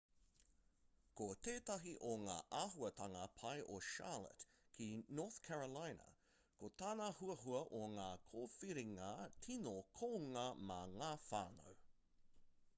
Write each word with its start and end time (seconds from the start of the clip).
ko 1.19 1.25
tētahi 1.47 1.91
o 2.11 2.13
ngā 2.21 2.37
āhuatanga 2.59 3.25
pai 3.41 3.51
o 3.73 3.75
charlotte 3.89 4.47
ki 4.77 4.87
north 5.19 5.37
carolina 5.49 6.07
ko 6.63 6.71
tana 6.83 7.11
huhua 7.19 7.61
o 7.81 7.83
ngā 7.93 8.07
kōwhiringa 8.33 9.11
tino 9.49 9.75
kounga 10.01 10.49
mā 10.73 10.81
ngā 10.97 11.13
whānau 11.29 11.79